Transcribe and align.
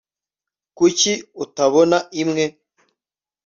kuki 0.77 1.13
utabona 1.43 1.97
imwe 2.21 2.45